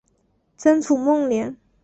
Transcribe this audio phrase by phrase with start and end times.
[0.57, 1.57] 曾祖孟廉。